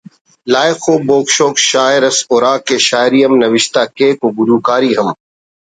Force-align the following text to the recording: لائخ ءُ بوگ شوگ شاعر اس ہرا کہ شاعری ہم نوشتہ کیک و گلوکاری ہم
لائخ 0.53 0.81
ءُ 0.91 0.93
بوگ 1.07 1.25
شوگ 1.35 1.55
شاعر 1.69 2.01
اس 2.09 2.17
ہرا 2.29 2.53
کہ 2.65 2.75
شاعری 2.87 3.19
ہم 3.23 3.33
نوشتہ 3.43 3.81
کیک 3.97 4.17
و 4.25 4.27
گلوکاری 4.37 4.91
ہم 4.97 5.07